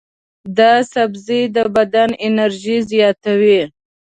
[0.57, 3.61] دا سبزی د بدن انرژي زیاتوي.